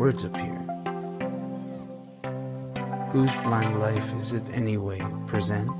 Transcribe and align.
words 0.00 0.24
appear. 0.24 0.56
Whose 3.12 3.30
blind 3.44 3.78
life 3.80 4.14
is 4.14 4.32
it 4.32 4.42
anyway 4.50 4.98
presents? 5.26 5.74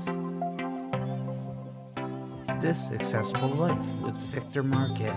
This 2.61 2.79
Accessible 2.91 3.49
Life 3.49 3.79
with 4.03 4.15
Victor 4.29 4.61
Marques. 4.61 5.09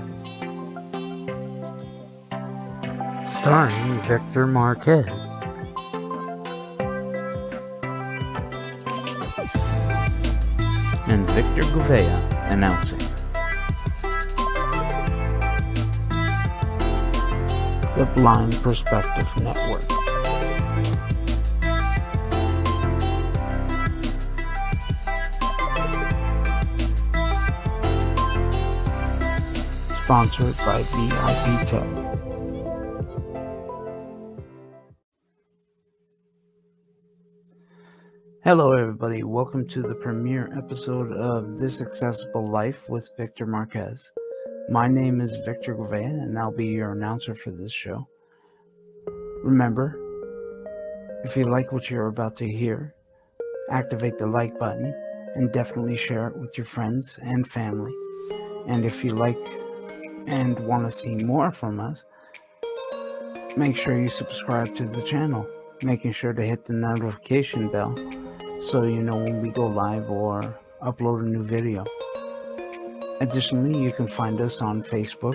Starring 3.30 4.00
Victor 4.04 4.46
Marques. 4.46 5.06
And 11.06 11.28
Victor 11.28 11.62
Gouveia 11.74 12.50
announcing. 12.50 13.13
The 17.96 18.06
Blind 18.06 18.54
Perspective 18.56 19.28
Network. 19.40 19.82
Sponsored 30.02 30.56
by 30.66 30.82
VIP 30.82 31.68
Tech. 31.68 31.86
Hello, 38.42 38.72
everybody. 38.72 39.22
Welcome 39.22 39.68
to 39.68 39.82
the 39.82 39.94
premiere 39.94 40.52
episode 40.58 41.12
of 41.12 41.58
This 41.58 41.80
Accessible 41.80 42.44
Life 42.44 42.82
with 42.88 43.08
Victor 43.16 43.46
Marques. 43.46 44.10
My 44.70 44.88
name 44.88 45.20
is 45.20 45.36
Victor 45.44 45.74
Gouveia, 45.74 46.08
and 46.08 46.38
I'll 46.38 46.50
be 46.50 46.64
your 46.64 46.92
announcer 46.92 47.34
for 47.34 47.50
this 47.50 47.70
show. 47.70 48.08
Remember, 49.42 49.94
if 51.22 51.36
you 51.36 51.44
like 51.44 51.70
what 51.70 51.90
you're 51.90 52.06
about 52.06 52.38
to 52.38 52.48
hear, 52.48 52.94
activate 53.70 54.16
the 54.16 54.26
like 54.26 54.58
button 54.58 54.94
and 55.34 55.52
definitely 55.52 55.98
share 55.98 56.28
it 56.28 56.36
with 56.38 56.56
your 56.56 56.64
friends 56.64 57.18
and 57.20 57.46
family. 57.46 57.92
And 58.66 58.86
if 58.86 59.04
you 59.04 59.12
like 59.12 59.36
and 60.26 60.58
want 60.60 60.86
to 60.86 60.90
see 60.90 61.16
more 61.16 61.52
from 61.52 61.78
us, 61.78 62.06
make 63.58 63.76
sure 63.76 64.00
you 64.00 64.08
subscribe 64.08 64.74
to 64.76 64.86
the 64.86 65.02
channel, 65.02 65.46
making 65.82 66.12
sure 66.12 66.32
to 66.32 66.42
hit 66.42 66.64
the 66.64 66.72
notification 66.72 67.68
bell 67.68 67.94
so 68.62 68.84
you 68.84 69.02
know 69.02 69.18
when 69.18 69.42
we 69.42 69.50
go 69.50 69.66
live 69.66 70.08
or 70.08 70.40
upload 70.82 71.20
a 71.20 71.28
new 71.28 71.44
video. 71.44 71.84
Additionally, 73.24 73.82
you 73.82 73.90
can 73.90 74.06
find 74.06 74.38
us 74.38 74.60
on 74.60 74.82
Facebook, 74.82 75.34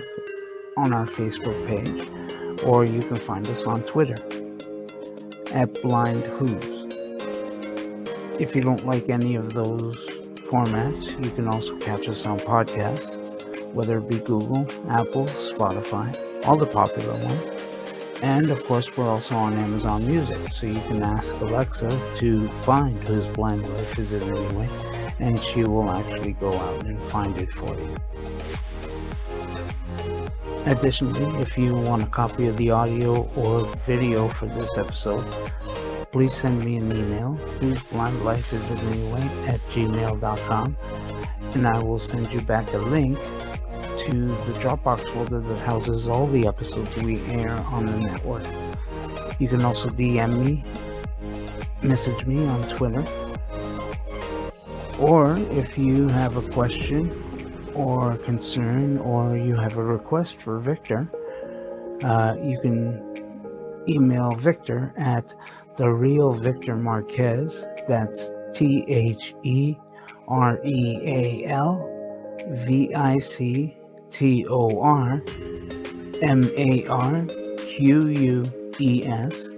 on 0.76 0.92
our 0.92 1.06
Facebook 1.06 1.58
page, 1.66 2.62
or 2.62 2.84
you 2.84 3.00
can 3.00 3.16
find 3.16 3.44
us 3.48 3.64
on 3.64 3.82
Twitter 3.82 4.14
at 5.52 5.74
Blind 5.82 6.22
Who's. 6.22 6.86
If 8.40 8.54
you 8.54 8.62
don't 8.62 8.86
like 8.86 9.10
any 9.10 9.34
of 9.34 9.54
those 9.54 9.96
formats, 10.52 11.02
you 11.24 11.32
can 11.32 11.48
also 11.48 11.76
catch 11.78 12.06
us 12.06 12.24
on 12.26 12.38
podcasts, 12.38 13.16
whether 13.74 13.98
it 13.98 14.08
be 14.08 14.18
Google, 14.18 14.70
Apple, 14.88 15.26
Spotify, 15.26 16.16
all 16.46 16.56
the 16.56 16.66
popular 16.66 17.14
ones. 17.24 17.62
And 18.22 18.50
of 18.52 18.64
course, 18.66 18.96
we're 18.96 19.08
also 19.08 19.34
on 19.34 19.54
Amazon 19.54 20.06
Music, 20.06 20.38
so 20.52 20.68
you 20.68 20.80
can 20.82 21.02
ask 21.02 21.34
Alexa 21.40 22.00
to 22.18 22.46
find 22.62 22.96
whose 23.08 23.26
blind 23.34 23.68
life 23.68 23.98
is 23.98 24.12
it 24.12 24.22
anyway 24.22 24.89
and 25.20 25.40
she 25.42 25.64
will 25.64 25.90
actually 25.90 26.32
go 26.32 26.52
out 26.52 26.84
and 26.86 26.98
find 27.04 27.36
it 27.36 27.52
for 27.52 27.74
you. 27.74 27.96
Additionally, 30.66 31.40
if 31.40 31.56
you 31.56 31.74
want 31.74 32.02
a 32.02 32.06
copy 32.06 32.46
of 32.46 32.56
the 32.56 32.70
audio 32.70 33.22
or 33.36 33.64
video 33.86 34.28
for 34.28 34.46
this 34.46 34.76
episode, 34.76 35.24
please 36.12 36.34
send 36.34 36.64
me 36.64 36.76
an 36.76 36.90
email, 36.92 37.34
whose 37.60 37.82
blind 37.84 38.24
life 38.24 38.52
is 38.52 38.70
it 38.70 38.82
anyway, 38.84 39.22
at 39.46 39.60
gmail.com, 39.70 40.76
and 41.54 41.66
I 41.66 41.82
will 41.82 41.98
send 41.98 42.32
you 42.32 42.40
back 42.42 42.72
a 42.72 42.78
link 42.78 43.18
to 43.18 44.28
the 44.28 44.52
Dropbox 44.60 45.08
folder 45.12 45.40
that 45.40 45.58
houses 45.60 46.08
all 46.08 46.26
the 46.26 46.46
episodes 46.46 46.94
we 46.96 47.20
air 47.26 47.52
on 47.70 47.86
the 47.86 47.98
network. 47.98 48.44
You 49.38 49.48
can 49.48 49.64
also 49.64 49.88
DM 49.88 50.44
me, 50.44 50.64
message 51.82 52.26
me 52.26 52.46
on 52.46 52.62
Twitter, 52.68 53.02
or 55.00 55.36
if 55.50 55.78
you 55.78 56.08
have 56.08 56.36
a 56.36 56.42
question 56.52 57.10
or 57.74 58.16
concern 58.18 58.98
or 58.98 59.36
you 59.36 59.56
have 59.56 59.76
a 59.78 59.82
request 59.82 60.42
for 60.42 60.58
Victor, 60.58 61.10
uh, 62.04 62.36
you 62.42 62.60
can 62.60 63.02
email 63.88 64.30
Victor 64.32 64.92
at 64.96 65.34
the 65.76 65.88
real 65.88 66.34
Victor 66.34 66.76
Marques. 66.76 67.64
That's 67.88 68.30
T 68.52 68.84
H 68.88 69.34
E 69.42 69.76
R 70.28 70.60
E 70.64 70.98
A 71.04 71.44
L 71.46 71.86
V 72.48 72.94
I 72.94 73.18
C 73.18 73.76
T 74.10 74.46
O 74.48 74.80
R 74.80 75.22
M 76.22 76.44
A 76.56 76.86
R 76.86 77.24
Q 77.56 78.08
U 78.08 78.44
E 78.78 79.06
S 79.06 79.48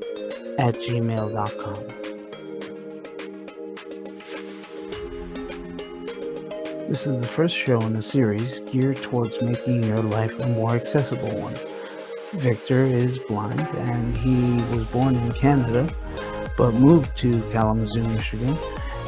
at 0.59 0.75
gmail.com. 0.75 2.02
This 6.93 7.07
is 7.07 7.23
the 7.23 7.27
first 7.27 7.57
show 7.57 7.81
in 7.81 7.97
a 7.97 8.03
series 8.03 8.59
geared 8.71 8.99
towards 8.99 9.41
making 9.41 9.83
your 9.83 10.03
life 10.03 10.39
a 10.41 10.47
more 10.49 10.73
accessible 10.73 11.35
one. 11.41 11.55
Victor 12.39 12.83
is 12.83 13.17
blind 13.17 13.63
and 13.89 14.15
he 14.15 14.61
was 14.77 14.85
born 14.89 15.17
in 15.17 15.33
Canada 15.33 15.91
but 16.59 16.75
moved 16.75 17.17
to 17.17 17.41
Kalamazoo, 17.51 18.07
Michigan 18.09 18.55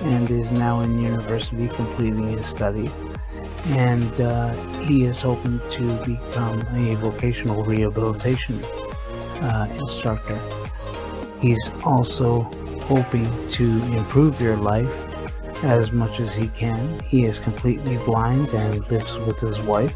and 0.04 0.30
is 0.30 0.50
now 0.50 0.80
in 0.80 0.98
university 0.98 1.68
completing 1.68 2.26
his 2.26 2.46
study. 2.46 2.90
And 3.66 4.18
uh, 4.18 4.54
he 4.80 5.04
is 5.04 5.20
hoping 5.20 5.60
to 5.72 5.92
become 6.06 6.60
a 6.74 6.94
vocational 6.94 7.64
rehabilitation 7.64 8.64
uh, 9.42 9.68
instructor. 9.78 10.40
He's 11.38 11.70
also 11.84 12.44
hoping 12.88 13.28
to 13.50 13.64
improve 13.94 14.40
your 14.40 14.56
life 14.56 15.13
as 15.62 15.92
much 15.92 16.20
as 16.20 16.34
he 16.34 16.48
can. 16.48 17.00
He 17.00 17.24
is 17.24 17.38
completely 17.38 17.96
blind 17.98 18.48
and 18.48 18.90
lives 18.90 19.16
with 19.18 19.38
his 19.38 19.58
wife. 19.60 19.94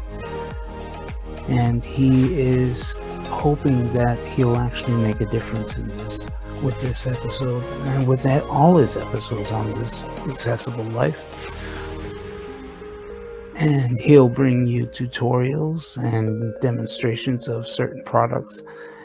And 1.47 1.83
he 1.83 2.39
is 2.39 2.93
hoping 3.29 3.91
that 3.93 4.17
he'll 4.27 4.55
actually 4.55 4.95
make 5.01 5.21
a 5.21 5.25
difference 5.25 5.75
in 5.75 5.87
this 5.97 6.27
with 6.63 6.79
this 6.81 7.07
episode 7.07 7.63
and 7.87 8.05
with 8.05 8.21
that, 8.23 8.43
all 8.43 8.75
his 8.75 8.97
episodes 8.97 9.49
on 9.51 9.73
this 9.75 10.03
accessible 10.27 10.83
life. 10.85 11.25
And 13.55 13.99
he'll 13.99 14.29
bring 14.29 14.67
you 14.67 14.87
tutorials 14.87 15.97
and 15.97 16.53
demonstrations 16.61 17.47
of 17.47 17.67
certain 17.67 18.03
products 18.03 18.61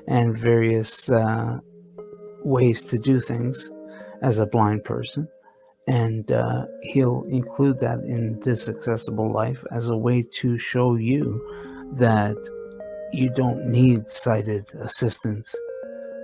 and 0.09 0.37
various 0.37 1.09
uh, 1.09 1.59
ways 2.43 2.85
to 2.85 2.99
do 2.99 3.21
things 3.21 3.71
as 4.23 4.39
a 4.39 4.47
blind 4.47 4.85
person 4.85 5.29
and 5.87 6.33
uh, 6.33 6.67
he'll 6.83 7.25
include 7.25 7.79
that 7.79 7.99
in 8.01 8.41
this 8.41 8.69
accessible 8.69 9.31
life 9.31 9.63
as 9.71 9.89
a 9.89 9.97
way 9.97 10.23
to 10.23 10.57
show 10.57 10.97
you 10.97 11.41
that 11.93 12.37
you 13.13 13.29
don't 13.31 13.67
need 13.67 14.09
sighted 14.11 14.67
assistance 14.81 15.55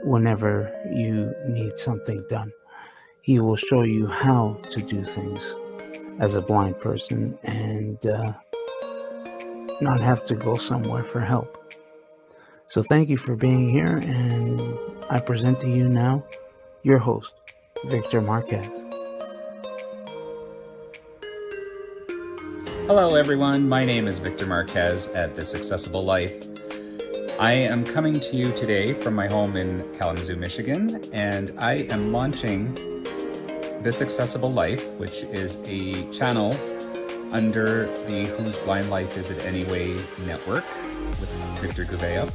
whenever 0.03 0.73
you 0.93 1.33
need 1.47 1.79
something 1.79 2.25
done. 2.29 2.53
He 3.23 3.39
will 3.39 3.57
show 3.57 3.83
you 3.83 4.07
how 4.07 4.59
to 4.71 4.81
do 4.81 5.05
things 5.05 5.55
as 6.19 6.35
a 6.35 6.41
blind 6.41 6.79
person 6.81 7.39
and 7.43 8.05
uh, 8.07 8.33
not 9.81 10.01
have 10.01 10.25
to 10.27 10.35
go 10.35 10.57
somewhere 10.57 11.05
for 11.05 11.21
help. 11.21 11.57
So 12.69 12.83
thank 12.83 13.09
you 13.09 13.19
for 13.19 13.35
being 13.35 13.69
here, 13.69 13.99
and 14.05 14.79
I 15.11 15.19
present 15.21 15.61
to 15.61 15.69
you 15.69 15.89
now 15.89 16.25
your 16.83 16.99
host, 16.99 17.35
Victor 17.87 18.21
Marques. 18.21 18.90
Hello, 22.93 23.15
everyone. 23.15 23.69
My 23.69 23.85
name 23.85 24.09
is 24.09 24.19
Victor 24.19 24.47
Marques 24.47 25.07
at 25.15 25.37
This 25.37 25.55
Accessible 25.55 26.05
Life. 26.05 26.49
I 27.39 27.53
am 27.53 27.85
coming 27.85 28.19
to 28.19 28.37
you 28.37 28.51
today 28.57 28.95
from 28.95 29.15
my 29.15 29.29
home 29.29 29.57
in 29.57 29.89
Kalamazoo, 29.97 30.35
Michigan, 30.35 31.01
and 31.13 31.55
I 31.59 31.87
am 31.93 32.13
launching 32.13 32.75
This 33.85 34.03
Accessible 34.03 34.51
Life, 34.51 34.85
which 34.95 35.23
is 35.23 35.57
a 35.67 36.05
channel 36.11 36.53
under 37.31 37.87
the 38.09 38.27
Whose 38.37 38.57
Blind 38.57 38.91
Life 38.91 39.17
Is 39.17 39.31
It 39.31 39.39
Anyway 39.45 39.95
network 40.27 40.65
with 41.21 41.31
Victor 41.61 41.85
Gouveia. 41.85 42.29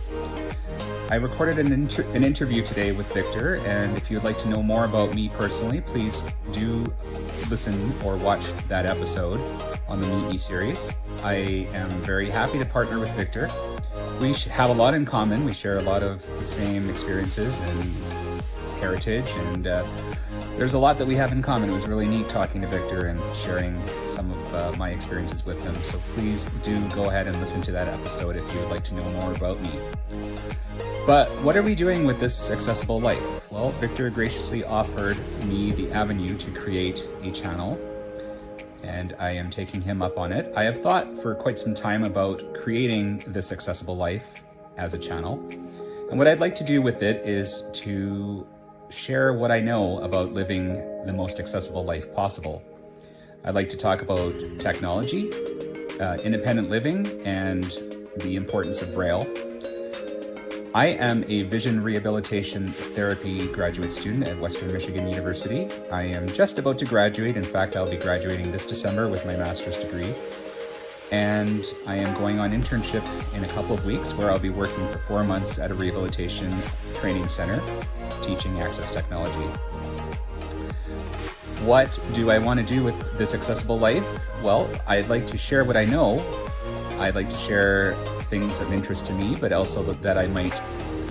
I 1.12 1.16
recorded 1.16 1.60
an, 1.60 1.74
inter 1.74 2.04
an 2.14 2.24
interview 2.24 2.64
today 2.64 2.94
with 2.94 3.14
Victor, 3.14 3.58
and 3.66 3.98
if 3.98 4.10
you'd 4.10 4.24
like 4.24 4.38
to 4.38 4.48
know 4.48 4.64
more 4.64 4.86
about 4.86 5.14
me 5.14 5.28
personally, 5.28 5.82
please 5.82 6.22
do 6.54 6.86
listen 7.50 7.94
or 8.04 8.18
watch 8.18 8.46
that 8.68 8.86
episode 8.86 9.40
on 9.88 10.02
the 10.02 10.08
Meet 10.08 10.32
Me 10.32 10.38
series. 10.38 10.80
I 11.24 11.68
am 11.74 11.90
very 12.02 12.30
happy 12.30 12.60
to 12.60 12.66
partner 12.66 13.00
with 13.00 13.10
Victor 13.12 13.50
we 14.20 14.34
have 14.34 14.70
a 14.70 14.74
lot 14.74 14.94
in 14.94 15.06
common. 15.06 15.46
We 15.46 15.54
share 15.54 15.78
a 15.78 15.82
lot 15.82 16.04
of 16.04 16.26
the 16.40 16.46
same 16.46 16.90
experiences 16.90 17.60
and 17.60 18.42
heritage, 18.80 19.30
and 19.30 19.68
uh, 19.68 19.86
there's 20.58 20.74
a 20.74 20.80
lot 20.80 20.98
that 20.98 21.06
we 21.06 21.16
have 21.16 21.32
in 21.34 21.42
common. 21.42 21.70
It 21.70 21.74
was 21.74 21.86
really 21.86 22.08
neat 22.08 22.30
talking 22.30 22.62
to 22.62 22.68
Victor 22.68 23.08
and 23.08 23.20
sharing 23.36 23.78
some 24.08 24.32
of 24.32 24.56
uh, 24.56 24.74
my 24.78 24.92
experiences 24.92 25.46
with 25.46 25.62
him. 25.64 25.76
So 25.84 26.00
please 26.14 26.46
do 26.64 26.80
go 26.90 27.10
ahead 27.10 27.28
and 27.28 27.38
listen 27.42 27.62
to 27.64 27.72
that 27.72 27.90
episode 27.90 28.38
if 28.38 28.54
you 28.54 28.60
would 28.62 28.70
like 28.70 28.84
to 28.86 28.94
know 28.94 29.04
more 29.20 29.34
about 29.34 29.60
me. 29.62 29.72
But 31.06 31.30
what 31.44 31.58
are 31.58 31.62
we 31.62 31.76
doing 31.76 32.06
with 32.06 32.20
this 32.20 32.50
accessible 32.50 33.02
life? 33.02 33.52
Well, 33.52 33.70
Victor 33.72 34.10
graciously 34.10 34.64
offered 34.64 35.18
me 35.44 35.72
the 35.72 35.92
avenue 35.92 36.38
to 36.38 36.52
create 36.52 37.06
a 37.22 37.32
channel 37.32 37.78
and 38.82 39.16
I 39.20 39.32
am 39.32 39.50
taking 39.50 39.82
him 39.82 40.02
up 40.02 40.18
on 40.18 40.32
it. 40.32 40.54
I 40.56 40.64
have 40.64 40.82
thought 40.82 41.22
for 41.22 41.36
quite 41.36 41.58
some 41.58 41.74
time 41.74 42.04
about 42.04 42.42
creating 42.54 43.24
this 43.28 43.52
accessible 43.52 43.98
life 43.98 44.44
as 44.78 44.94
a 44.94 45.00
channel. 45.00 45.46
And 46.10 46.20
what 46.20 46.28
I'd 46.28 46.40
like 46.40 46.56
to 46.56 46.64
do 46.64 46.82
with 46.82 47.02
it 47.02 47.28
is 47.28 47.64
to 47.74 48.46
share 48.96 49.34
what 49.34 49.52
I 49.52 49.60
know 49.60 50.00
about 50.00 50.34
living 50.34 50.76
the 51.06 51.14
most 51.14 51.40
accessible 51.40 51.84
life 51.84 52.14
possible. 52.14 52.64
I'd 53.44 53.54
like 53.54 53.70
to 53.72 53.78
talk 53.78 54.02
about 54.02 54.34
technology, 54.60 55.30
uh, 56.00 56.16
independent 56.24 56.70
living, 56.70 57.06
and 57.26 57.64
the 58.18 58.36
importance 58.36 58.82
of 58.82 58.94
Braille. 58.94 59.28
I 60.74 60.88
am 60.88 61.24
a 61.28 61.44
vision 61.44 61.84
rehabilitation 61.84 62.74
therapy 62.74 63.48
graduate 63.48 63.92
student 63.92 64.28
at 64.28 64.40
Western 64.40 64.74
Michigan 64.74 65.08
University. 65.08 65.70
I 65.92 66.04
am 66.04 66.28
just 66.28 66.58
about 66.60 66.78
to 66.80 66.86
graduate. 66.86 67.38
In 67.38 67.44
fact, 67.44 67.76
I'll 67.76 67.90
be 67.90 67.98
graduating 67.98 68.52
this 68.52 68.66
December 68.66 69.08
with 69.08 69.26
my 69.26 69.36
master's 69.36 69.78
degree. 69.78 70.14
And 71.12 71.64
I 71.86 71.96
am 71.96 72.14
going 72.16 72.40
on 72.40 72.52
internship 72.52 73.06
in 73.36 73.44
a 73.44 73.48
couple 73.50 73.76
of 73.76 73.86
weeks 73.86 74.14
where 74.14 74.32
I'll 74.32 74.40
be 74.40 74.50
working 74.50 74.88
for 74.90 74.98
four 75.00 75.24
months 75.24 75.60
at 75.60 75.72
a 75.72 75.76
rehabilitation 75.76 76.52
training 76.96 77.30
center 77.30 77.62
teaching 78.26 78.60
access 78.60 78.92
technology. 78.92 79.48
What 81.64 82.00
do 82.14 82.32
I 82.32 82.38
want 82.38 82.60
to 82.60 82.66
do 82.66 82.84
with 82.84 83.18
this 83.18 83.34
accessible 83.34 83.80
life? 83.80 84.06
Well, 84.44 84.70
I'd 84.88 85.10
like 85.10 85.26
to 85.28 85.38
share 85.38 85.64
what 85.64 85.78
I 85.78 85.86
know. 85.86 86.20
I'd 87.00 87.16
like 87.16 87.30
to 87.30 87.38
share 87.38 87.94
things 88.30 88.60
of 88.60 88.72
interest 88.72 89.06
to 89.08 89.14
me, 89.14 89.36
but 89.40 89.52
also 89.52 89.82
that 89.84 90.18
I 90.18 90.28
might 90.28 90.54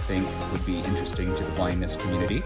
think 0.07 0.27
would 0.53 0.65
be 0.67 0.79
interesting 0.81 1.35
to 1.37 1.45
the 1.45 1.51
blindness 1.53 1.97
community. 1.97 2.43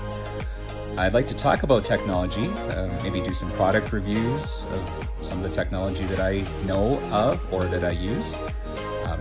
I'd 0.97 1.15
like 1.15 1.29
to 1.29 1.37
talk 1.37 1.63
about 1.63 1.85
technology, 1.85 2.49
uh, 2.49 2.89
maybe 3.03 3.21
do 3.21 3.33
some 3.33 3.51
product 3.53 3.93
reviews 3.93 4.63
of 4.73 5.09
some 5.21 5.43
of 5.43 5.49
the 5.49 5.55
technology 5.55 6.05
that 6.05 6.21
I 6.21 6.45
know 6.67 6.99
of 7.13 7.53
or 7.53 7.65
that 7.67 7.85
I 7.85 7.91
use. 7.91 8.35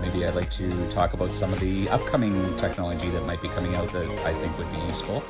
Maybe 0.07 0.25
I'd 0.25 0.35
like 0.35 0.49
to 0.51 0.89
talk 0.89 1.11
about 1.11 1.31
some 1.31 1.51
of 1.51 1.59
the 1.59 1.89
upcoming 1.89 2.55
technology 2.55 3.09
that 3.09 3.25
might 3.25 3.41
be 3.41 3.49
coming 3.49 3.75
out 3.75 3.89
that 3.89 4.07
I 4.25 4.33
think 4.35 4.57
would 4.57 4.71
be 4.71 4.79
useful. 4.87 5.21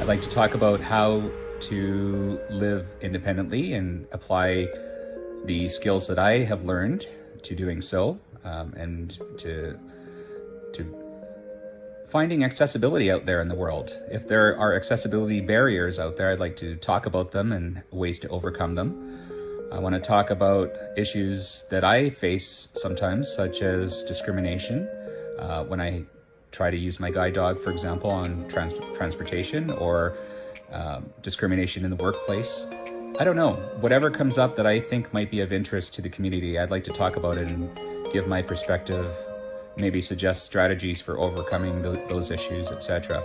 I'd 0.00 0.06
like 0.06 0.22
to 0.22 0.28
talk 0.28 0.54
about 0.54 0.80
how 0.80 1.28
to 1.62 2.40
live 2.50 2.86
independently 3.00 3.72
and 3.72 4.06
apply 4.12 4.68
the 5.44 5.68
skills 5.68 6.06
that 6.06 6.20
I 6.20 6.44
have 6.44 6.64
learned 6.64 7.08
to 7.42 7.56
doing 7.56 7.80
so 7.80 8.20
um, 8.44 8.74
and 8.74 9.18
to 9.38 9.76
to 10.74 10.84
finding 12.10 12.44
accessibility 12.44 13.10
out 13.10 13.26
there 13.26 13.40
in 13.40 13.48
the 13.48 13.56
world. 13.56 14.00
If 14.08 14.28
there 14.28 14.56
are 14.56 14.72
accessibility 14.72 15.40
barriers 15.40 15.98
out 15.98 16.16
there, 16.16 16.30
I'd 16.30 16.38
like 16.38 16.56
to 16.58 16.76
talk 16.76 17.06
about 17.06 17.32
them 17.32 17.50
and 17.50 17.82
ways 17.90 18.20
to 18.20 18.28
overcome 18.28 18.76
them. 18.76 19.31
I 19.72 19.78
want 19.78 19.94
to 19.94 20.00
talk 20.00 20.28
about 20.28 20.70
issues 20.98 21.64
that 21.70 21.82
I 21.82 22.10
face 22.10 22.68
sometimes, 22.74 23.32
such 23.32 23.62
as 23.62 24.04
discrimination. 24.04 24.86
Uh, 25.38 25.64
when 25.64 25.80
I 25.80 26.04
try 26.50 26.70
to 26.70 26.76
use 26.76 27.00
my 27.00 27.10
guide 27.10 27.32
dog, 27.32 27.58
for 27.58 27.70
example, 27.70 28.10
on 28.10 28.46
trans 28.48 28.74
transportation 28.94 29.70
or 29.70 30.14
um, 30.70 31.10
discrimination 31.22 31.84
in 31.84 31.90
the 31.90 31.96
workplace. 31.96 32.66
I 33.18 33.24
don't 33.24 33.36
know. 33.36 33.54
Whatever 33.80 34.10
comes 34.10 34.36
up 34.36 34.56
that 34.56 34.66
I 34.66 34.78
think 34.78 35.12
might 35.14 35.30
be 35.30 35.40
of 35.40 35.52
interest 35.52 35.94
to 35.94 36.02
the 36.02 36.10
community, 36.10 36.58
I'd 36.58 36.70
like 36.70 36.84
to 36.84 36.92
talk 36.92 37.16
about 37.16 37.38
it 37.38 37.50
and 37.50 37.74
give 38.12 38.26
my 38.26 38.42
perspective, 38.42 39.10
maybe 39.78 40.02
suggest 40.02 40.44
strategies 40.44 41.00
for 41.00 41.18
overcoming 41.18 41.80
the, 41.80 41.92
those 42.08 42.30
issues, 42.30 42.68
etc. 42.68 43.22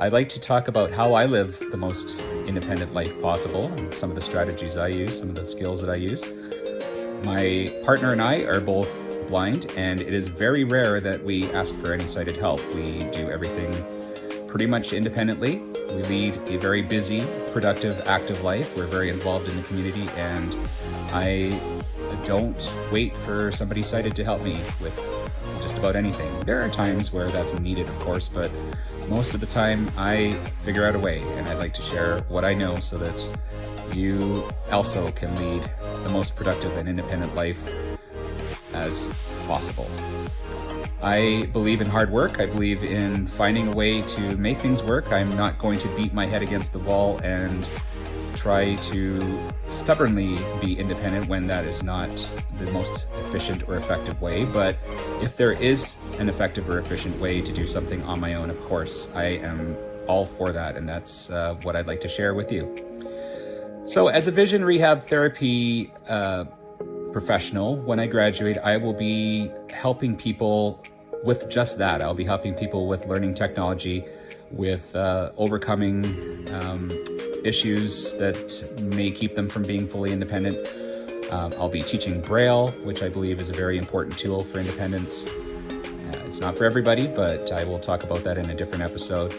I'd 0.00 0.12
like 0.12 0.28
to 0.28 0.38
talk 0.38 0.68
about 0.68 0.92
how 0.92 1.14
I 1.14 1.26
live 1.26 1.58
the 1.72 1.76
most 1.76 2.20
independent 2.46 2.94
life 2.94 3.20
possible, 3.20 3.64
some 3.90 4.10
of 4.10 4.14
the 4.14 4.22
strategies 4.22 4.76
I 4.76 4.86
use, 4.88 5.18
some 5.18 5.28
of 5.28 5.34
the 5.34 5.44
skills 5.44 5.80
that 5.80 5.90
I 5.90 5.96
use. 5.96 6.22
My 7.24 7.76
partner 7.84 8.12
and 8.12 8.22
I 8.22 8.42
are 8.42 8.60
both 8.60 8.88
blind, 9.26 9.72
and 9.76 10.00
it 10.00 10.14
is 10.14 10.28
very 10.28 10.62
rare 10.62 11.00
that 11.00 11.24
we 11.24 11.50
ask 11.50 11.74
for 11.80 11.92
any 11.92 12.06
sighted 12.06 12.36
help. 12.36 12.64
We 12.76 13.00
do 13.10 13.28
everything 13.28 13.74
pretty 14.46 14.66
much 14.66 14.92
independently. 14.92 15.58
We 15.58 16.04
lead 16.04 16.36
a 16.48 16.58
very 16.58 16.80
busy, 16.80 17.26
productive, 17.50 18.00
active 18.06 18.44
life. 18.44 18.76
We're 18.76 18.86
very 18.86 19.08
involved 19.08 19.48
in 19.48 19.56
the 19.56 19.62
community, 19.64 20.08
and 20.16 20.56
I 21.12 21.58
don't 22.28 22.70
wait 22.92 23.16
for 23.16 23.50
somebody 23.50 23.82
sighted 23.82 24.14
to 24.14 24.22
help 24.22 24.42
me 24.42 24.60
with 24.82 24.94
just 25.62 25.78
about 25.78 25.96
anything. 25.96 26.28
There 26.40 26.62
are 26.62 26.68
times 26.68 27.10
where 27.10 27.28
that's 27.28 27.58
needed, 27.58 27.88
of 27.88 27.98
course, 28.00 28.28
but 28.28 28.50
most 29.08 29.32
of 29.32 29.40
the 29.40 29.46
time 29.46 29.90
I 29.96 30.32
figure 30.62 30.84
out 30.84 30.94
a 30.94 30.98
way 30.98 31.22
and 31.22 31.48
I'd 31.48 31.56
like 31.56 31.72
to 31.74 31.82
share 31.82 32.20
what 32.28 32.44
I 32.44 32.52
know 32.52 32.80
so 32.80 32.98
that 32.98 33.96
you 33.96 34.46
also 34.70 35.10
can 35.12 35.34
lead 35.36 35.70
the 36.02 36.10
most 36.10 36.36
productive 36.36 36.76
and 36.76 36.86
independent 36.86 37.34
life 37.34 37.58
as 38.74 39.10
possible. 39.46 39.88
I 41.02 41.48
believe 41.54 41.80
in 41.80 41.86
hard 41.86 42.10
work. 42.10 42.40
I 42.40 42.46
believe 42.46 42.84
in 42.84 43.26
finding 43.26 43.68
a 43.68 43.74
way 43.74 44.02
to 44.02 44.36
make 44.36 44.58
things 44.58 44.82
work. 44.82 45.10
I'm 45.12 45.34
not 45.34 45.58
going 45.58 45.78
to 45.78 45.88
beat 45.96 46.12
my 46.12 46.26
head 46.26 46.42
against 46.42 46.74
the 46.74 46.78
wall 46.80 47.18
and 47.22 47.66
try 48.36 48.74
to 48.74 49.40
stubbornly 49.88 50.36
be 50.60 50.78
independent 50.78 51.26
when 51.28 51.46
that 51.46 51.64
is 51.64 51.82
not 51.82 52.10
the 52.58 52.70
most 52.72 53.06
efficient 53.20 53.66
or 53.66 53.78
effective 53.78 54.20
way. 54.20 54.44
But 54.44 54.76
if 55.22 55.34
there 55.38 55.52
is 55.52 55.94
an 56.18 56.28
effective 56.28 56.68
or 56.68 56.78
efficient 56.78 57.18
way 57.18 57.40
to 57.40 57.50
do 57.50 57.66
something 57.66 58.02
on 58.02 58.20
my 58.20 58.34
own, 58.34 58.50
of 58.50 58.60
course, 58.64 59.08
I 59.14 59.38
am 59.38 59.74
all 60.06 60.26
for 60.26 60.52
that. 60.52 60.76
And 60.76 60.86
that's 60.86 61.30
uh, 61.30 61.54
what 61.62 61.74
I'd 61.74 61.86
like 61.86 62.02
to 62.02 62.08
share 62.08 62.34
with 62.34 62.52
you. 62.52 62.68
So 63.86 64.08
as 64.08 64.26
a 64.26 64.30
vision 64.30 64.62
rehab 64.62 65.04
therapy 65.04 65.90
uh, 66.06 66.44
professional, 67.10 67.76
when 67.76 67.98
I 67.98 68.08
graduate, 68.08 68.58
I 68.58 68.76
will 68.76 68.92
be 68.92 69.50
helping 69.72 70.16
people 70.16 70.84
with 71.24 71.48
just 71.48 71.78
that. 71.78 72.02
I'll 72.02 72.12
be 72.12 72.26
helping 72.26 72.52
people 72.52 72.88
with 72.88 73.06
learning 73.06 73.36
technology, 73.36 74.04
with 74.50 74.94
uh, 74.94 75.32
overcoming 75.38 76.04
um, 76.60 76.90
issues 77.44 78.14
that 78.14 78.64
may 78.96 79.10
keep 79.10 79.34
them 79.34 79.48
from 79.48 79.62
being 79.62 79.86
fully 79.86 80.12
independent. 80.12 80.56
Um, 81.30 81.52
I'll 81.58 81.68
be 81.68 81.82
teaching 81.82 82.20
Braille, 82.20 82.70
which 82.84 83.02
I 83.02 83.08
believe 83.08 83.40
is 83.40 83.50
a 83.50 83.52
very 83.52 83.76
important 83.76 84.18
tool 84.18 84.44
for 84.44 84.58
independence. 84.58 85.24
Uh, 85.24 86.22
it's 86.26 86.40
not 86.40 86.56
for 86.56 86.64
everybody, 86.64 87.06
but 87.06 87.52
I 87.52 87.64
will 87.64 87.78
talk 87.78 88.02
about 88.02 88.24
that 88.24 88.38
in 88.38 88.48
a 88.50 88.54
different 88.54 88.82
episode. 88.82 89.34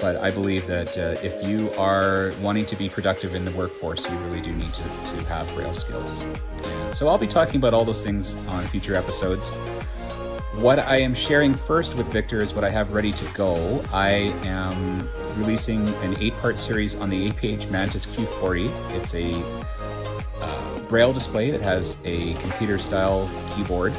But 0.00 0.16
I 0.16 0.30
believe 0.30 0.66
that 0.66 0.96
uh, 0.96 1.16
if 1.22 1.46
you 1.46 1.70
are 1.72 2.32
wanting 2.40 2.64
to 2.66 2.76
be 2.76 2.88
productive 2.88 3.34
in 3.34 3.44
the 3.44 3.52
workforce, 3.52 4.08
you 4.08 4.16
really 4.18 4.40
do 4.40 4.52
need 4.52 4.72
to, 4.72 4.82
to 4.82 5.24
have 5.28 5.52
Braille 5.54 5.74
skills. 5.74 6.24
So 6.96 7.08
I'll 7.08 7.18
be 7.18 7.26
talking 7.26 7.56
about 7.56 7.74
all 7.74 7.84
those 7.84 8.02
things 8.02 8.34
on 8.46 8.64
future 8.66 8.94
episodes. 8.94 9.50
What 10.60 10.78
I 10.78 10.96
am 10.96 11.14
sharing 11.14 11.54
first 11.54 11.94
with 11.94 12.08
Victor 12.08 12.42
is 12.42 12.52
what 12.52 12.64
I 12.64 12.68
have 12.68 12.92
ready 12.92 13.12
to 13.12 13.24
go. 13.32 13.82
I 13.94 14.10
am 14.44 15.08
releasing 15.38 15.88
an 16.04 16.18
eight-part 16.20 16.58
series 16.58 16.94
on 16.94 17.08
the 17.08 17.30
APH 17.30 17.70
Mantis 17.70 18.04
Q40. 18.04 18.68
It's 18.90 19.14
a 19.14 19.32
uh, 20.42 20.80
braille 20.80 21.14
display 21.14 21.50
that 21.50 21.62
has 21.62 21.96
a 22.04 22.34
computer-style 22.34 23.30
keyboard. 23.56 23.94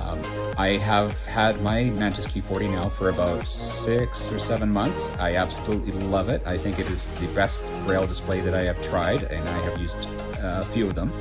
Um, 0.00 0.22
I 0.56 0.78
have 0.80 1.12
had 1.26 1.60
my 1.60 1.82
Mantis 1.82 2.26
Q40 2.26 2.70
now 2.70 2.88
for 2.88 3.08
about 3.08 3.48
six 3.48 4.30
or 4.30 4.38
seven 4.38 4.70
months. 4.70 5.08
I 5.18 5.34
absolutely 5.34 5.90
love 6.06 6.28
it. 6.28 6.46
I 6.46 6.56
think 6.56 6.78
it 6.78 6.88
is 6.88 7.08
the 7.18 7.26
best 7.34 7.64
braille 7.84 8.06
display 8.06 8.40
that 8.42 8.54
I 8.54 8.62
have 8.62 8.80
tried, 8.80 9.24
and 9.24 9.48
I 9.48 9.62
have 9.62 9.76
used 9.80 9.96
uh, 10.38 10.62
a 10.62 10.64
few 10.66 10.86
of 10.86 10.94
them. 10.94 11.12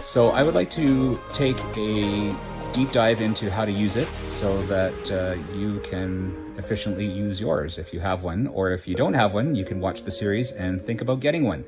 So 0.00 0.28
I 0.28 0.42
would 0.42 0.54
like 0.54 0.70
to 0.70 1.20
take 1.34 1.58
a 1.76 2.34
deep 2.72 2.90
dive 2.92 3.20
into 3.20 3.50
how 3.50 3.64
to 3.64 3.72
use 3.72 3.96
it 3.96 4.06
so 4.06 4.60
that 4.62 5.10
uh, 5.10 5.36
you 5.54 5.80
can 5.80 6.54
efficiently 6.56 7.06
use 7.06 7.40
yours 7.40 7.78
if 7.78 7.92
you 7.92 8.00
have 8.00 8.22
one, 8.22 8.46
or 8.46 8.70
if 8.70 8.86
you 8.86 8.94
don't 8.94 9.14
have 9.14 9.32
one, 9.32 9.54
you 9.54 9.64
can 9.64 9.80
watch 9.80 10.02
the 10.02 10.10
series 10.10 10.52
and 10.52 10.84
think 10.84 11.00
about 11.00 11.20
getting 11.20 11.44
one. 11.44 11.64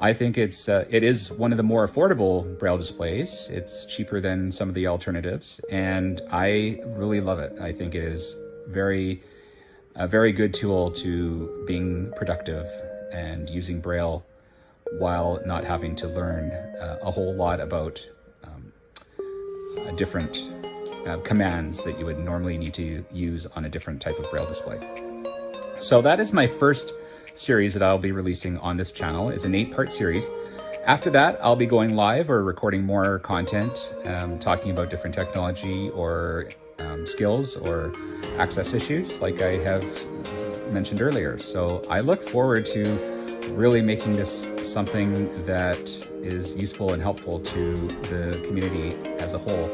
I 0.00 0.12
think 0.12 0.38
it's 0.38 0.68
uh, 0.68 0.84
it 0.90 1.02
is 1.02 1.32
one 1.32 1.52
of 1.52 1.56
the 1.56 1.64
more 1.64 1.86
affordable 1.88 2.58
braille 2.58 2.78
displays. 2.78 3.48
It's 3.50 3.84
cheaper 3.84 4.20
than 4.20 4.52
some 4.52 4.68
of 4.68 4.74
the 4.74 4.86
alternatives, 4.86 5.60
and 5.70 6.20
I 6.30 6.80
really 6.86 7.20
love 7.20 7.40
it. 7.40 7.52
I 7.60 7.72
think 7.72 7.94
it 7.96 8.04
is 8.04 8.36
very 8.68 9.22
a 9.96 10.06
very 10.06 10.30
good 10.30 10.54
tool 10.54 10.92
to 10.92 11.64
being 11.66 12.12
productive 12.14 12.66
and 13.12 13.50
using 13.50 13.80
braille 13.80 14.24
while 14.98 15.40
not 15.44 15.64
having 15.64 15.96
to 15.96 16.06
learn 16.06 16.52
uh, 16.52 16.98
a 17.02 17.10
whole 17.10 17.34
lot 17.34 17.60
about 17.60 18.00
different 19.96 20.42
uh, 21.06 21.18
commands 21.18 21.82
that 21.84 21.98
you 21.98 22.04
would 22.04 22.18
normally 22.18 22.56
need 22.56 22.74
to 22.74 23.04
use 23.12 23.46
on 23.56 23.64
a 23.64 23.68
different 23.68 24.00
type 24.00 24.18
of 24.18 24.30
Braille 24.30 24.46
display. 24.46 24.78
So 25.78 26.00
that 26.02 26.20
is 26.20 26.32
my 26.32 26.46
first 26.46 26.92
series 27.34 27.72
that 27.74 27.82
I'll 27.82 27.98
be 27.98 28.12
releasing 28.12 28.58
on 28.58 28.76
this 28.76 28.92
channel. 28.92 29.30
It's 29.30 29.44
an 29.44 29.54
eight-part 29.54 29.92
series. 29.92 30.26
After 30.86 31.10
that, 31.10 31.38
I'll 31.42 31.56
be 31.56 31.66
going 31.66 31.94
live 31.94 32.30
or 32.30 32.42
recording 32.42 32.84
more 32.84 33.18
content, 33.18 33.92
um, 34.04 34.38
talking 34.38 34.70
about 34.70 34.90
different 34.90 35.14
technology 35.14 35.90
or 35.90 36.48
um, 36.78 37.06
skills 37.06 37.56
or 37.56 37.92
access 38.38 38.72
issues 38.72 39.20
like 39.20 39.42
I 39.42 39.56
have 39.56 39.84
mentioned 40.72 41.02
earlier. 41.02 41.38
So 41.38 41.82
I 41.90 42.00
look 42.00 42.26
forward 42.28 42.66
to 42.66 43.17
really 43.56 43.82
making 43.82 44.14
this 44.14 44.48
something 44.62 45.44
that 45.44 45.78
is 46.22 46.54
useful 46.54 46.92
and 46.92 47.02
helpful 47.02 47.40
to 47.40 47.74
the 48.10 48.42
community 48.46 48.96
as 49.18 49.34
a 49.34 49.38
whole. 49.38 49.64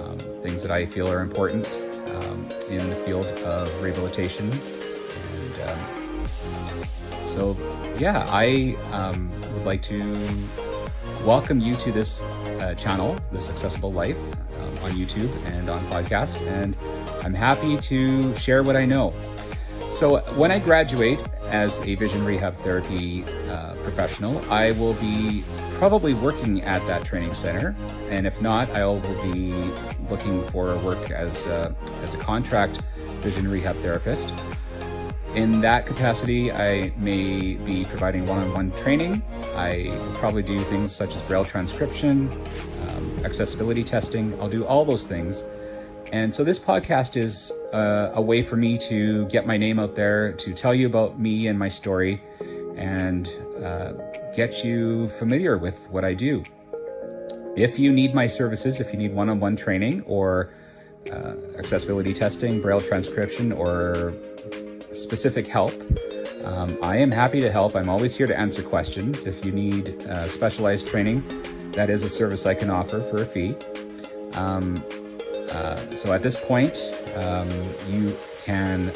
Um, 0.00 0.18
things 0.42 0.62
that 0.62 0.70
I 0.70 0.86
feel 0.86 1.10
are 1.10 1.20
important 1.20 1.66
um, 2.10 2.48
in 2.68 2.88
the 2.88 2.96
field 3.06 3.26
of 3.26 3.82
rehabilitation. 3.82 4.50
And 4.50 5.70
um, 5.70 5.78
so, 7.26 7.56
yeah, 7.98 8.26
I 8.30 8.76
um, 8.92 9.30
would 9.54 9.64
like 9.64 9.82
to 9.82 10.38
welcome 11.24 11.60
you 11.60 11.74
to 11.76 11.92
this 11.92 12.20
uh, 12.60 12.74
channel, 12.74 13.16
This 13.32 13.50
Accessible 13.50 13.92
Life, 13.92 14.18
um, 14.18 14.84
on 14.84 14.90
YouTube 14.92 15.30
and 15.46 15.68
on 15.68 15.80
podcast. 15.86 16.40
And 16.46 16.76
I'm 17.22 17.34
happy 17.34 17.76
to 17.76 18.34
share 18.36 18.62
what 18.62 18.76
I 18.76 18.84
know. 18.84 19.12
So 19.90 20.18
when 20.36 20.50
I 20.50 20.58
graduate 20.58 21.20
as 21.54 21.80
a 21.82 21.94
vision 21.94 22.24
rehab 22.24 22.56
therapy 22.56 23.22
uh, 23.48 23.74
professional, 23.84 24.38
I 24.50 24.72
will 24.72 24.94
be 24.94 25.44
probably 25.74 26.12
working 26.12 26.62
at 26.62 26.84
that 26.88 27.04
training 27.04 27.32
center. 27.32 27.76
And 28.10 28.26
if 28.26 28.42
not, 28.42 28.68
I 28.70 28.84
will 28.84 29.00
be 29.32 29.52
looking 30.10 30.44
for 30.48 30.76
work 30.78 31.12
as 31.12 31.46
a, 31.46 31.72
as 32.02 32.12
a 32.12 32.16
contract 32.18 32.78
vision 33.22 33.48
rehab 33.48 33.76
therapist. 33.76 34.34
In 35.36 35.60
that 35.60 35.86
capacity, 35.86 36.50
I 36.50 36.92
may 36.96 37.54
be 37.54 37.84
providing 37.84 38.26
one-on-one 38.26 38.72
training. 38.72 39.22
I 39.54 39.96
will 39.96 40.14
probably 40.14 40.42
do 40.42 40.58
things 40.64 40.92
such 40.92 41.14
as 41.14 41.22
Braille 41.22 41.44
transcription, 41.44 42.28
um, 42.88 43.24
accessibility 43.24 43.84
testing. 43.84 44.38
I'll 44.40 44.48
do 44.48 44.66
all 44.66 44.84
those 44.84 45.06
things. 45.06 45.44
And 46.12 46.32
so 46.32 46.44
this 46.44 46.58
podcast 46.58 47.16
is 47.16 47.52
uh, 47.72 48.12
a 48.14 48.20
way 48.20 48.42
for 48.42 48.56
me 48.56 48.78
to 48.78 49.26
get 49.26 49.46
my 49.46 49.56
name 49.56 49.78
out 49.78 49.96
there, 49.96 50.32
to 50.32 50.52
tell 50.52 50.74
you 50.74 50.86
about 50.86 51.18
me 51.18 51.48
and 51.48 51.58
my 51.58 51.68
story, 51.68 52.22
and 52.76 53.28
uh, 53.62 53.92
get 54.34 54.64
you 54.64 55.08
familiar 55.08 55.58
with 55.58 55.88
what 55.90 56.04
I 56.04 56.14
do. 56.14 56.42
If 57.56 57.78
you 57.78 57.92
need 57.92 58.14
my 58.14 58.26
services, 58.26 58.80
if 58.80 58.92
you 58.92 58.98
need 58.98 59.14
one-on-one 59.14 59.56
training 59.56 60.02
or 60.02 60.52
uh, 61.10 61.34
accessibility 61.58 62.14
testing, 62.14 62.60
Braille 62.60 62.80
transcription, 62.80 63.52
or 63.52 64.14
specific 64.92 65.46
help, 65.46 65.72
um, 66.44 66.76
I 66.82 66.96
am 66.96 67.10
happy 67.10 67.40
to 67.40 67.50
help. 67.50 67.74
I'm 67.74 67.88
always 67.88 68.14
here 68.16 68.26
to 68.26 68.38
answer 68.38 68.62
questions. 68.62 69.24
If 69.24 69.44
you 69.44 69.52
need 69.52 70.04
uh, 70.04 70.28
specialized 70.28 70.86
training, 70.86 71.22
that 71.72 71.90
is 71.90 72.02
a 72.02 72.08
service 72.08 72.44
I 72.44 72.54
can 72.54 72.70
offer 72.70 73.00
for 73.02 73.22
a 73.22 73.26
fee. 73.26 73.54
Um, 74.34 74.82
uh, 75.54 75.76
so 75.96 76.12
at 76.12 76.22
this 76.22 76.38
point, 76.38 76.76
um, 77.16 77.48
you 77.88 78.16
can 78.44 78.92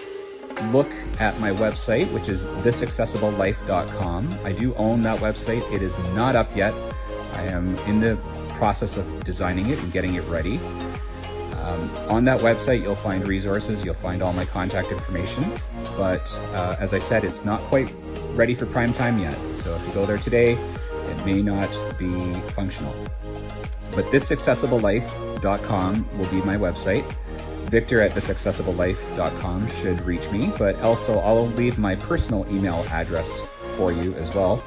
look 0.72 0.90
at 1.20 1.38
my 1.40 1.50
website, 1.50 2.12
which 2.12 2.28
is 2.28 2.44
thisaccessiblelife.com. 2.44 4.38
I 4.44 4.52
do 4.52 4.74
own 4.74 5.02
that 5.02 5.20
website. 5.20 5.72
It 5.72 5.82
is 5.82 5.96
not 6.14 6.34
up 6.36 6.54
yet. 6.56 6.74
I 7.34 7.44
am 7.44 7.76
in 7.86 8.00
the 8.00 8.16
process 8.56 8.96
of 8.96 9.24
designing 9.24 9.70
it 9.70 9.78
and 9.78 9.92
getting 9.92 10.16
it 10.16 10.24
ready. 10.24 10.58
Um, 11.68 11.90
on 12.08 12.24
that 12.24 12.40
website, 12.40 12.82
you'll 12.82 12.96
find 12.96 13.26
resources, 13.28 13.84
you'll 13.84 13.94
find 13.94 14.22
all 14.22 14.32
my 14.32 14.44
contact 14.44 14.90
information. 14.90 15.44
But 15.96 16.26
uh, 16.54 16.76
as 16.80 16.94
I 16.94 16.98
said, 16.98 17.24
it's 17.24 17.44
not 17.44 17.60
quite 17.62 17.92
ready 18.30 18.54
for 18.54 18.66
prime 18.66 18.92
time 18.92 19.18
yet. 19.18 19.36
So 19.54 19.74
if 19.74 19.86
you 19.86 19.92
go 19.92 20.06
there 20.06 20.18
today, 20.18 20.52
it 20.54 21.26
may 21.26 21.42
not 21.42 21.70
be 21.98 22.32
functional. 22.50 22.94
But 23.94 24.10
thisaccessiblelife.com 25.40 26.18
will 26.18 26.28
be 26.28 26.42
my 26.42 26.56
website. 26.56 27.04
Victor 27.70 28.00
at 28.00 28.12
thisaccessiblelife.com 28.12 29.68
should 29.68 30.00
reach 30.02 30.30
me, 30.30 30.52
but 30.58 30.76
also 30.80 31.18
I'll 31.18 31.46
leave 31.46 31.78
my 31.78 31.96
personal 31.96 32.46
email 32.50 32.84
address 32.90 33.28
for 33.74 33.92
you 33.92 34.14
as 34.14 34.34
well 34.34 34.62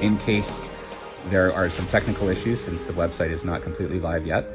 in 0.00 0.16
case 0.18 0.62
there 1.28 1.52
are 1.52 1.68
some 1.68 1.86
technical 1.86 2.28
issues 2.28 2.64
since 2.64 2.84
the 2.84 2.92
website 2.92 3.30
is 3.30 3.44
not 3.44 3.62
completely 3.62 3.98
live 3.98 4.26
yet. 4.26 4.46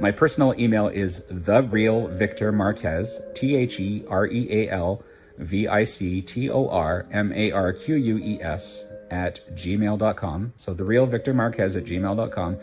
My 0.00 0.10
personal 0.10 0.54
email 0.58 0.88
is 0.88 1.22
the 1.28 1.62
real 1.62 2.08
Victor 2.08 2.52
Marques, 2.52 3.20
T 3.34 3.56
H 3.56 3.78
E 3.78 4.04
R 4.08 4.26
E 4.26 4.48
A 4.50 4.70
L 4.70 5.02
V 5.38 5.68
I 5.68 5.84
C 5.84 6.22
T 6.22 6.48
O 6.48 6.68
R 6.68 7.06
M 7.10 7.32
A 7.34 7.50
R 7.52 7.72
Q 7.72 7.96
U 7.96 8.18
E 8.18 8.40
S 8.40 8.84
at 9.10 9.40
gmail.com. 9.54 10.54
So 10.56 10.72
the 10.72 10.84
real 10.84 11.06
Victor 11.06 11.34
Marques 11.34 11.76
at 11.76 11.84
gmail.com. 11.84 12.58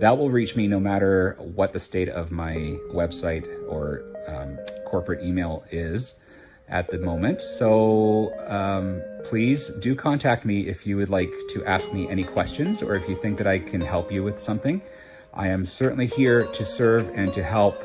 That 0.00 0.18
will 0.18 0.30
reach 0.30 0.56
me 0.56 0.68
no 0.68 0.78
matter 0.78 1.36
what 1.38 1.72
the 1.72 1.80
state 1.80 2.08
of 2.08 2.30
my 2.30 2.54
website 2.92 3.46
or 3.68 4.02
um, 4.28 4.58
corporate 4.84 5.24
email 5.24 5.64
is 5.70 6.14
at 6.68 6.90
the 6.90 6.98
moment. 6.98 7.40
So 7.40 8.32
um, 8.48 9.02
please 9.24 9.70
do 9.80 9.94
contact 9.94 10.44
me 10.44 10.68
if 10.68 10.86
you 10.86 10.96
would 10.96 11.08
like 11.08 11.32
to 11.50 11.64
ask 11.64 11.92
me 11.92 12.08
any 12.08 12.24
questions 12.24 12.82
or 12.82 12.94
if 12.94 13.08
you 13.08 13.16
think 13.16 13.38
that 13.38 13.46
I 13.46 13.58
can 13.58 13.80
help 13.80 14.12
you 14.12 14.22
with 14.22 14.38
something. 14.38 14.82
I 15.32 15.48
am 15.48 15.64
certainly 15.64 16.06
here 16.06 16.44
to 16.44 16.64
serve 16.64 17.08
and 17.14 17.32
to 17.32 17.42
help 17.42 17.82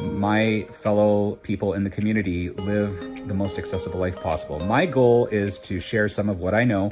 my 0.00 0.66
fellow 0.72 1.36
people 1.42 1.74
in 1.74 1.84
the 1.84 1.90
community 1.90 2.50
live 2.50 3.28
the 3.28 3.34
most 3.34 3.58
accessible 3.58 4.00
life 4.00 4.16
possible. 4.16 4.58
My 4.60 4.86
goal 4.86 5.26
is 5.26 5.58
to 5.60 5.80
share 5.80 6.08
some 6.08 6.28
of 6.28 6.38
what 6.38 6.54
I 6.54 6.62
know 6.62 6.90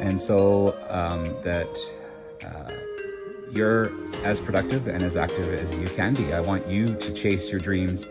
and 0.00 0.20
so 0.20 0.76
um, 0.88 1.24
that 1.42 1.68
uh, 2.44 2.83
you're 3.54 3.92
as 4.24 4.40
productive 4.40 4.86
and 4.86 5.02
as 5.02 5.16
active 5.16 5.48
as 5.54 5.74
you 5.74 5.86
can 5.86 6.14
be. 6.14 6.32
I 6.32 6.40
want 6.40 6.66
you 6.68 6.86
to 6.86 7.12
chase 7.12 7.50
your 7.50 7.60
dreams, 7.60 8.06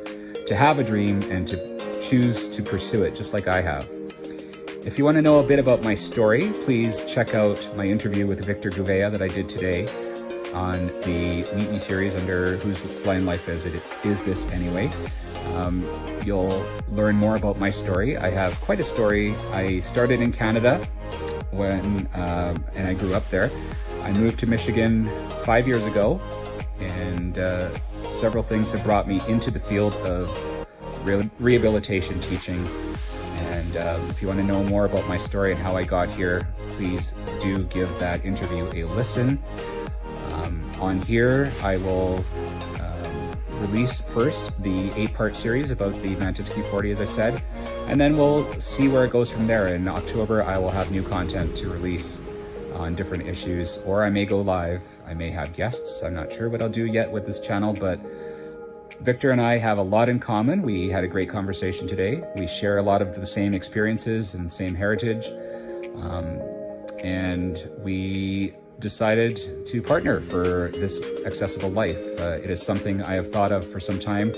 to 0.47 0.55
have 0.55 0.79
a 0.79 0.83
dream 0.83 1.21
and 1.23 1.47
to 1.47 1.99
choose 2.01 2.49
to 2.49 2.61
pursue 2.61 3.03
it 3.03 3.15
just 3.15 3.33
like 3.33 3.47
I 3.47 3.61
have. 3.61 3.89
If 4.85 4.97
you 4.97 5.05
want 5.05 5.15
to 5.15 5.21
know 5.21 5.39
a 5.39 5.43
bit 5.43 5.59
about 5.59 5.81
my 5.83 5.95
story, 5.95 6.51
please 6.65 7.03
check 7.05 7.33
out 7.33 7.75
my 7.75 7.85
interview 7.85 8.27
with 8.27 8.43
Victor 8.43 8.69
Gouveia 8.69 9.11
that 9.11 9.21
I 9.21 9.27
did 9.27 9.47
today 9.47 9.87
on 10.53 10.87
the 11.01 11.47
Meet 11.55 11.71
Me 11.71 11.79
series 11.79 12.15
under 12.15 12.57
Whose 12.57 12.83
Blind 13.03 13.25
Life 13.25 13.47
Is 13.47 13.65
It 13.65 13.81
Is 14.03 14.21
This 14.23 14.45
Anyway. 14.51 14.91
Um, 15.55 15.87
you'll 16.25 16.65
learn 16.89 17.15
more 17.15 17.35
about 17.35 17.59
my 17.59 17.71
story. 17.71 18.17
I 18.17 18.29
have 18.29 18.59
quite 18.61 18.79
a 18.79 18.83
story. 18.83 19.35
I 19.51 19.79
started 19.79 20.21
in 20.21 20.31
Canada 20.31 20.77
when, 21.51 22.09
um, 22.13 22.63
and 22.75 22.87
I 22.87 22.93
grew 22.93 23.13
up 23.13 23.29
there. 23.29 23.51
I 24.03 24.11
moved 24.11 24.37
to 24.39 24.45
Michigan 24.45 25.09
five 25.45 25.65
years 25.65 25.85
ago, 25.85 26.19
and 26.79 27.37
uh, 27.39 27.69
several 28.11 28.43
things 28.43 28.71
have 28.71 28.83
brought 28.83 29.07
me 29.07 29.21
into 29.29 29.49
the 29.49 29.59
field 29.59 29.93
of 29.95 30.29
re 31.05 31.29
rehabilitation 31.39 32.19
teaching. 32.19 32.67
And 33.37 33.77
um, 33.77 34.09
if 34.09 34.21
you 34.21 34.27
want 34.27 34.39
to 34.41 34.45
know 34.45 34.63
more 34.65 34.85
about 34.85 35.07
my 35.07 35.17
story 35.17 35.53
and 35.53 35.61
how 35.61 35.77
I 35.77 35.83
got 35.83 36.09
here, 36.09 36.47
please 36.71 37.13
do 37.41 37.63
give 37.65 37.97
that 37.99 38.25
interview 38.25 38.65
a 38.73 38.83
listen. 38.93 39.39
Um, 40.33 40.61
on 40.81 41.01
here, 41.03 41.53
I 41.61 41.77
will 41.77 42.25
um, 42.81 43.37
release 43.61 44.01
first 44.01 44.51
the 44.63 44.91
eight-part 44.99 45.37
series 45.37 45.71
about 45.71 45.93
the 46.01 46.15
Mantis 46.17 46.49
Q40, 46.49 46.93
as 46.93 46.99
I 46.99 47.05
said, 47.05 47.43
and 47.87 47.99
then 48.01 48.17
we'll 48.17 48.51
see 48.59 48.89
where 48.89 49.05
it 49.05 49.11
goes 49.11 49.31
from 49.31 49.47
there. 49.47 49.67
In 49.67 49.87
October, 49.87 50.43
I 50.43 50.57
will 50.57 50.71
have 50.71 50.91
new 50.91 51.03
content 51.03 51.55
to 51.57 51.69
release 51.69 52.17
on 52.75 52.95
different 52.95 53.27
issues, 53.27 53.77
or 53.85 54.03
I 54.03 54.09
may 54.09 54.25
go 54.25 54.41
live. 54.41 54.81
I 55.05 55.13
may 55.13 55.29
have 55.31 55.53
guests. 55.53 56.01
I'm 56.03 56.13
not 56.13 56.31
sure 56.31 56.49
what 56.49 56.61
I'll 56.61 56.69
do 56.69 56.85
yet 56.85 57.11
with 57.11 57.25
this 57.25 57.39
channel, 57.39 57.73
but 57.73 57.99
Victor 59.01 59.31
and 59.31 59.41
I 59.41 59.57
have 59.57 59.77
a 59.77 59.81
lot 59.81 60.09
in 60.09 60.19
common. 60.19 60.61
We 60.61 60.89
had 60.89 61.03
a 61.03 61.07
great 61.07 61.29
conversation 61.29 61.87
today. 61.87 62.23
We 62.37 62.47
share 62.47 62.77
a 62.77 62.83
lot 62.83 63.01
of 63.01 63.15
the 63.15 63.25
same 63.25 63.53
experiences 63.53 64.33
and 64.33 64.51
same 64.51 64.75
heritage. 64.75 65.27
Um, 65.95 66.39
and 67.03 67.69
we 67.79 68.53
decided 68.79 69.65
to 69.67 69.81
partner 69.81 70.21
for 70.21 70.69
this 70.73 70.99
accessible 71.25 71.69
life. 71.69 72.01
Uh, 72.19 72.39
it 72.43 72.49
is 72.49 72.61
something 72.61 73.01
I 73.01 73.13
have 73.13 73.31
thought 73.31 73.51
of 73.51 73.69
for 73.69 73.79
some 73.79 73.99
time 73.99 74.33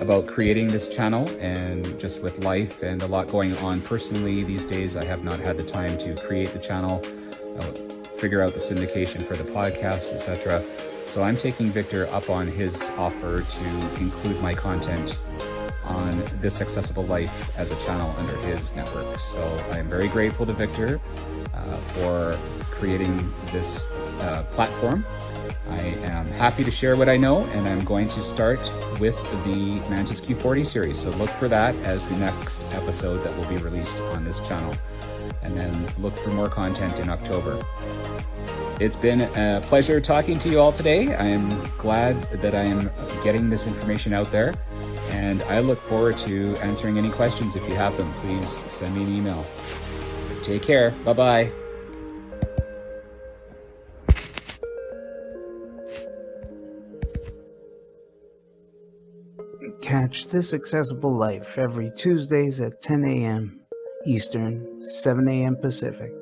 about 0.00 0.26
creating 0.26 0.68
this 0.68 0.88
channel 0.88 1.28
and 1.40 1.98
just 1.98 2.22
with 2.22 2.44
life 2.44 2.82
and 2.82 3.02
a 3.02 3.06
lot 3.06 3.28
going 3.28 3.56
on 3.58 3.80
personally 3.82 4.44
these 4.44 4.64
days, 4.64 4.96
I 4.96 5.04
have 5.04 5.24
not 5.24 5.40
had 5.40 5.58
the 5.58 5.64
time 5.64 5.98
to 5.98 6.14
create 6.14 6.50
the 6.52 6.58
channel 6.58 7.02
figure 8.18 8.42
out 8.42 8.54
the 8.54 8.60
syndication 8.60 9.24
for 9.24 9.36
the 9.36 9.44
podcast, 9.44 10.12
etc. 10.12 10.62
So 11.06 11.22
I'm 11.22 11.36
taking 11.36 11.70
Victor 11.70 12.06
up 12.08 12.28
on 12.28 12.46
his 12.46 12.82
offer 12.96 13.42
to 13.42 14.00
include 14.00 14.40
my 14.42 14.54
content 14.54 15.18
on 15.84 16.22
This 16.40 16.60
Accessible 16.60 17.04
Life 17.04 17.58
as 17.58 17.70
a 17.70 17.86
channel 17.86 18.14
under 18.18 18.36
his 18.38 18.74
network. 18.74 19.18
So 19.18 19.64
I 19.70 19.78
am 19.78 19.88
very 19.88 20.08
grateful 20.08 20.44
to 20.46 20.52
Victor 20.52 21.00
uh, 21.54 21.76
for 21.76 22.38
creating 22.70 23.32
this 23.52 23.86
uh, 24.20 24.44
platform 24.52 25.04
I 25.70 25.80
am 26.04 26.26
happy 26.32 26.64
to 26.64 26.70
share 26.70 26.96
what 26.96 27.08
I 27.08 27.16
know, 27.16 27.44
and 27.52 27.68
I'm 27.68 27.84
going 27.84 28.08
to 28.08 28.22
start 28.24 28.58
with 28.98 29.16
the 29.44 29.80
Mantis 29.90 30.20
Q40 30.20 30.66
series. 30.66 30.98
So 30.98 31.10
look 31.10 31.28
for 31.30 31.48
that 31.48 31.74
as 31.76 32.06
the 32.06 32.16
next 32.16 32.60
episode 32.72 33.18
that 33.18 33.36
will 33.36 33.48
be 33.48 33.58
released 33.58 33.96
on 34.14 34.24
this 34.24 34.40
channel. 34.48 34.74
And 35.42 35.56
then 35.56 35.86
look 35.98 36.16
for 36.16 36.30
more 36.30 36.48
content 36.48 36.98
in 36.98 37.08
October. 37.08 37.62
It's 38.80 38.96
been 38.96 39.22
a 39.22 39.60
pleasure 39.64 40.00
talking 40.00 40.38
to 40.38 40.48
you 40.48 40.60
all 40.60 40.72
today. 40.72 41.14
I 41.14 41.26
am 41.26 41.62
glad 41.78 42.20
that 42.30 42.54
I 42.54 42.62
am 42.62 42.90
getting 43.24 43.50
this 43.50 43.66
information 43.66 44.12
out 44.12 44.30
there, 44.30 44.54
and 45.10 45.42
I 45.44 45.58
look 45.60 45.80
forward 45.80 46.16
to 46.18 46.56
answering 46.58 46.96
any 46.96 47.10
questions 47.10 47.56
if 47.56 47.68
you 47.68 47.74
have 47.74 47.96
them. 47.96 48.12
Please 48.20 48.48
send 48.70 48.94
me 48.94 49.02
an 49.02 49.14
email. 49.16 49.44
Take 50.42 50.62
care. 50.62 50.92
Bye 51.04 51.12
bye. 51.12 51.52
Catch 59.80 60.28
This 60.28 60.52
Accessible 60.52 61.16
Life 61.16 61.58
every 61.58 61.90
Tuesdays 61.96 62.60
at 62.60 62.80
10 62.82 63.04
a.m. 63.04 63.60
Eastern, 64.06 64.82
7 64.82 65.28
a.m. 65.28 65.56
Pacific 65.56 66.12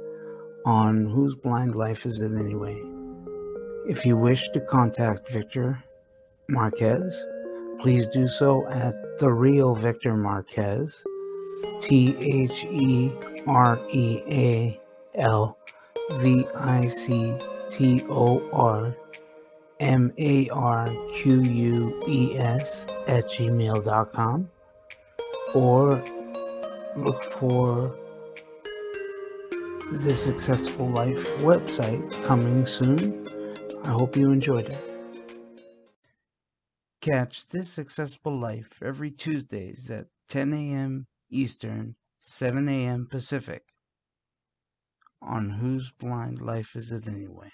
on 0.64 1.06
Whose 1.06 1.34
Blind 1.34 1.74
Life 1.74 2.06
Is 2.06 2.20
It 2.20 2.32
Anyway? 2.32 2.82
If 3.88 4.06
you 4.06 4.16
wish 4.16 4.48
to 4.54 4.60
contact 4.60 5.28
Victor 5.30 5.82
Marques, 6.48 7.14
please 7.80 8.06
do 8.06 8.26
so 8.26 8.66
at 8.68 8.94
The 9.18 9.30
Real 9.30 9.74
Victor 9.74 10.16
Marques, 10.16 11.04
T 11.80 12.16
H 12.18 12.64
E 12.64 13.12
R 13.46 13.78
E 13.90 14.22
A 14.28 14.80
L 15.14 15.56
V 16.12 16.46
I 16.56 16.86
C 16.88 17.34
T 17.70 18.02
O 18.08 18.48
R 18.52 18.96
M 19.80 20.12
A 20.18 20.48
R 20.48 20.86
Q 21.14 21.42
U 21.42 22.02
E 22.08 22.38
S 22.38 22.86
at 23.06 23.26
gmail.com 23.28 24.50
or 25.54 26.02
look 26.96 27.22
for 27.34 27.94
the 29.92 30.32
Accessible 30.34 30.90
Life 30.90 31.26
website 31.38 32.24
coming 32.24 32.66
soon. 32.66 33.26
I 33.84 33.90
hope 33.90 34.16
you 34.16 34.30
enjoyed 34.32 34.68
it. 34.68 34.96
Catch 37.00 37.46
This 37.48 37.78
Accessible 37.78 38.38
Life 38.38 38.70
every 38.82 39.10
Tuesdays 39.10 39.90
at 39.90 40.06
10 40.28 40.52
a.m. 40.52 41.06
Eastern, 41.30 41.94
7 42.18 42.68
a.m. 42.68 43.06
Pacific 43.08 43.62
on 45.22 45.50
Whose 45.50 45.92
Blind 45.92 46.40
Life 46.40 46.74
Is 46.74 46.90
It 46.92 47.06
Anyway? 47.06 47.52